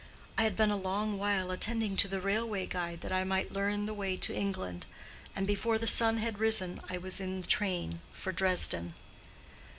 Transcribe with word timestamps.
I 0.35 0.41
had 0.45 0.55
been 0.55 0.71
a 0.71 0.75
long 0.77 1.19
while 1.19 1.51
attending 1.51 1.95
to 1.97 2.07
the 2.07 2.19
railway 2.19 2.65
guide 2.65 3.01
that 3.01 3.11
I 3.11 3.23
might 3.23 3.53
learn 3.53 3.85
the 3.85 3.93
way 3.93 4.17
to 4.17 4.33
England; 4.35 4.87
and 5.35 5.45
before 5.45 5.77
the 5.77 5.85
sun 5.85 6.17
had 6.17 6.39
risen 6.39 6.81
I 6.89 6.97
was 6.97 7.19
in 7.19 7.41
the 7.41 7.45
train 7.47 7.99
for 8.11 8.31
Dresden. 8.31 8.95